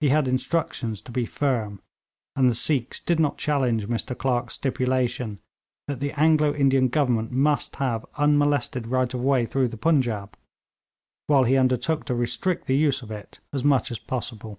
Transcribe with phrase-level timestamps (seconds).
[0.00, 1.82] He had instructions to be firm,
[2.34, 5.38] and the Sikhs did not challenge Mr Clerk's stipulation
[5.86, 10.32] that the Anglo Indian Government must have unmolested right of way through the Punjaub,
[11.26, 14.58] while he undertook to restrict the use of it as much as possible.